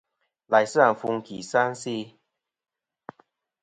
Laysɨ 0.51 0.79
àfuŋ 0.89 1.15
ki 1.25 1.35
sɨ 1.49 1.57
a 1.65 1.65
se'i. 1.81 2.03